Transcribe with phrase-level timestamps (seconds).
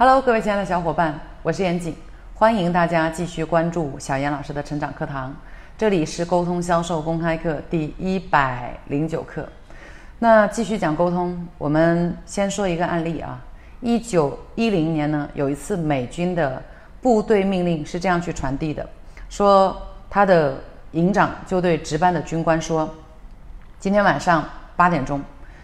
[0.00, 1.94] Hello，各位亲爱的小伙伴，我是严谨，
[2.34, 5.36] 欢迎大家继续关注小严老师的成长课堂。
[5.76, 9.46] 这里是沟通销售公开课第一百零九课。
[10.18, 13.38] 那继续讲沟通，我们先说一个案例啊。
[13.82, 16.62] 一九一零年呢，有一次美军的
[17.02, 18.88] 部队命令是这样去传递的：
[19.28, 19.76] 说
[20.08, 20.56] 他的
[20.92, 22.88] 营长就对值班的军官说，
[23.78, 25.20] 今天晚上八点钟，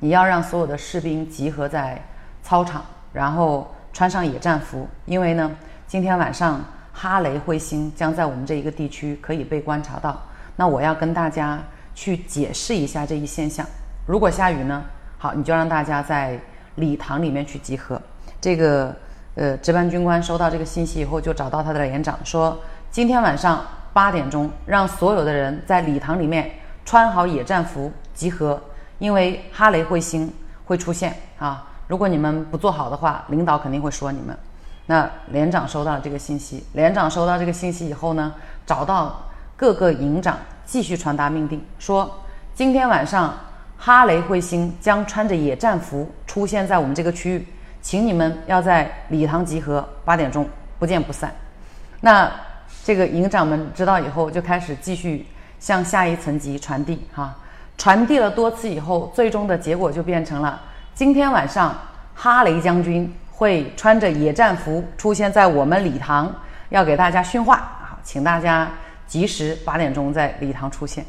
[0.00, 1.98] 你要让所有的士兵集合在
[2.42, 2.84] 操场，
[3.14, 3.66] 然后。
[3.98, 5.50] 穿上野战服，因为呢，
[5.88, 10.22] 今天晚上哈雷彗星将在我们这一个地区可以被观察到。
[10.54, 11.60] 那我要跟大家
[11.96, 13.66] 去解释一下这一现象。
[14.06, 14.84] 如果下雨呢，
[15.18, 16.38] 好，你就让大家在
[16.76, 18.00] 礼堂里面去集合。
[18.40, 18.94] 这个
[19.34, 22.56] 呃，值班军官收到这个信息以后，就找到他的连长说，
[22.92, 26.48] 今天晚上八点钟，让所有的人在礼堂里面
[26.84, 28.62] 穿好野战服集合，
[29.00, 30.32] 因为哈雷彗星
[30.66, 31.64] 会出现啊。
[31.88, 34.38] 如果你们不做好的话，领导肯定会说你们。
[34.86, 38.34] 那连长收到这个信息，连长收到这个信息以后呢，
[38.66, 39.22] 找到
[39.56, 42.20] 各个营长继续传达命令，说
[42.54, 43.34] 今天晚上
[43.76, 47.46] 哈雷彗星将穿着野战服出现在我们这个区域，
[47.80, 51.34] 请你们要在礼堂集合，八点钟不见不散。
[52.00, 52.30] 那
[52.84, 55.26] 这个营长们知道以后，就开始继续
[55.58, 57.36] 向下一层级传递，哈，
[57.76, 60.62] 传递了多次以后，最终的结果就变成了。
[60.98, 61.72] 今天晚上，
[62.12, 66.34] 哈雷将军会穿着野战服出现在我们礼堂，
[66.70, 68.68] 要给大家训话啊，请大家
[69.06, 71.06] 及时八点钟在礼堂出现。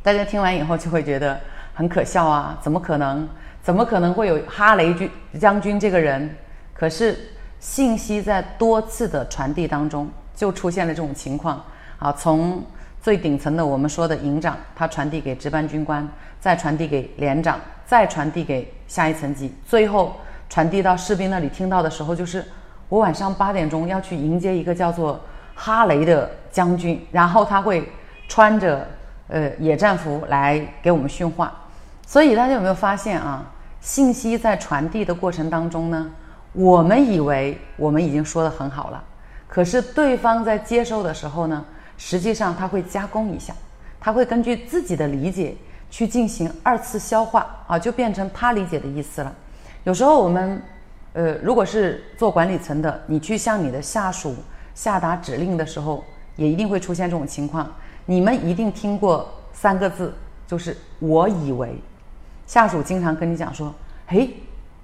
[0.00, 1.40] 大家听完以后就会觉得
[1.74, 3.28] 很可笑啊，怎么可能？
[3.64, 6.32] 怎么可能会有哈雷军将军这个人？
[6.72, 7.18] 可是
[7.58, 11.60] 信息在多次的传递当中，就出现了这种情况
[11.98, 12.64] 啊，从。
[13.04, 16.08] 最顶层的，我们说的营长，他传递给值班军官，
[16.40, 20.16] 再传递给连长，再传递给下一层级，最后
[20.48, 22.42] 传递到士兵那里听到的时候，就是
[22.88, 25.20] 我晚上八点钟要去迎接一个叫做
[25.54, 27.86] 哈雷的将军，然后他会
[28.26, 28.86] 穿着
[29.28, 31.52] 呃野战服来给我们训话。
[32.06, 33.44] 所以大家有没有发现啊？
[33.82, 36.10] 信息在传递的过程当中呢，
[36.54, 39.04] 我们以为我们已经说的很好了，
[39.46, 41.62] 可是对方在接收的时候呢？
[41.96, 43.54] 实际上他会加工一下，
[44.00, 45.56] 他会根据自己的理解
[45.90, 49.34] 去进行二次消化啊，就变成他理解的意思了。
[49.84, 50.62] 有时候我们，
[51.12, 54.34] 呃，如果是做管理层的，你去向你的下属
[54.74, 56.02] 下达指令的时候，
[56.36, 57.72] 也一定会出现这种情况。
[58.06, 60.12] 你们一定听过三个字，
[60.46, 61.74] 就是“我以为”。
[62.46, 63.74] 下属经常跟你讲说
[64.08, 64.34] ：“嘿，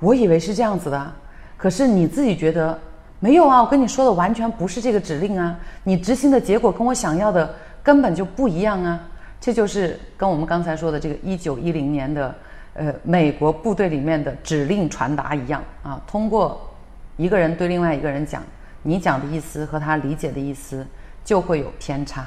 [0.00, 1.12] 我以为是这样子的，
[1.56, 2.78] 可是你自己觉得。”
[3.24, 5.58] 没有啊，我跟你说的完全不是这个指令啊！
[5.84, 9.00] 你执行的结果跟我想要的根本就不一样啊！
[9.40, 12.34] 这就是跟我们刚才说的这个一九一零年的，
[12.74, 15.98] 呃，美国部队里面的指令传达一样啊。
[16.06, 16.70] 通过
[17.16, 18.42] 一个人对另外一个人讲，
[18.82, 20.86] 你讲的意思和他理解的意思
[21.24, 22.26] 就会有偏差。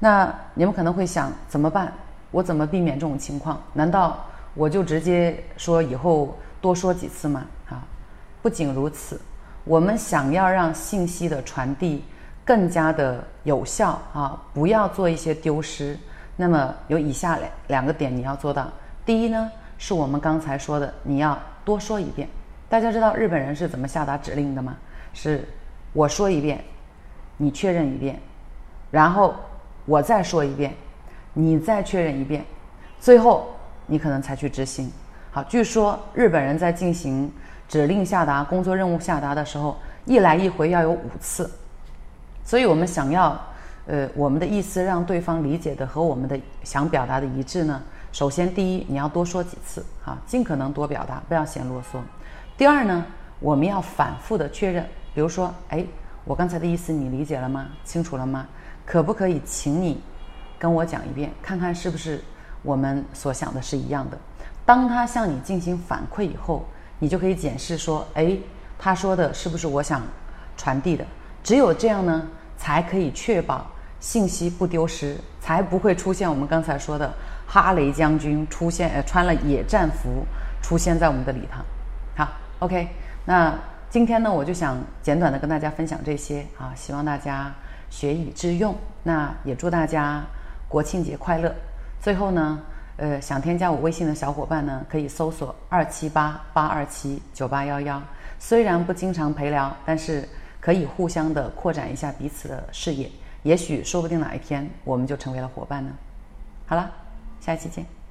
[0.00, 1.92] 那你们可能会想怎么办？
[2.32, 3.62] 我怎么避免这种情况？
[3.72, 7.44] 难道我就直接说以后多说几次吗？
[7.70, 7.86] 啊，
[8.42, 9.20] 不仅如此。
[9.64, 12.04] 我们想要让信息的传递
[12.44, 15.98] 更加的有效啊，不要做一些丢失。
[16.36, 18.70] 那么有以下两两个点你要做到。
[19.06, 22.28] 第一呢，是我们刚才说的，你要多说一遍。
[22.68, 24.76] 大家知道日本人是怎么下达指令的吗？
[25.12, 25.46] 是
[25.92, 26.62] 我说一遍，
[27.36, 28.20] 你确认一遍，
[28.90, 29.34] 然后
[29.86, 30.74] 我再说一遍，
[31.32, 32.44] 你再确认一遍，
[32.98, 33.46] 最后
[33.86, 34.90] 你可能才去执行。
[35.34, 37.28] 好，据说日本人在进行。
[37.66, 41.50] 指令下达、工作任务下达的时候，一来一回要有五次，
[42.44, 43.36] 所以我们想要，
[43.86, 47.82] 呃，我们的意思让对方理解的和我们的想表达的一致呢。
[48.12, 51.98] 首先，第一，你要多说几次，哈，尽可能多表达，不要嫌啰嗦。
[52.56, 53.04] 第二呢，
[53.40, 55.84] 我们要反复的确认，比如说，哎，
[56.24, 57.66] 我刚才的意思你理解了吗？
[57.82, 58.46] 清楚了吗？
[58.86, 60.00] 可不可以请你
[60.58, 62.22] 跟我讲一遍，看看是不是
[62.62, 64.18] 我们所想的是一样的？
[64.64, 66.64] 当他向你进行反馈以后。
[67.00, 68.38] 你就可以检视说，哎，
[68.78, 70.00] 他说的是不是我想
[70.56, 71.04] 传递的？
[71.42, 73.66] 只有这样呢，才可以确保
[74.00, 77.12] 信息不丢失，才不会出现我们刚才说的
[77.46, 80.24] 哈雷将军出现，呃，穿了野战服
[80.62, 81.62] 出现在我们的礼堂。
[82.16, 82.88] 好，OK，
[83.26, 83.52] 那
[83.90, 87.52] 今天呢，我就想简短的跟大家分享这些啊，希望大家
[87.90, 88.74] 学以致用。
[89.02, 90.22] 那也祝大家
[90.68, 91.54] 国庆节快乐。
[92.00, 92.60] 最后呢。
[92.96, 98.00] 呃，想添加我微信的小伙伴呢，可以搜索二七八八二七九八幺幺。
[98.38, 100.28] 虽然不经常陪聊，但是
[100.60, 103.10] 可以互相的扩展一下彼此的视野，
[103.42, 105.90] 也许说不定哪一天我们就成为了伙伴呢。
[106.66, 106.90] 好了，
[107.40, 108.03] 下期见。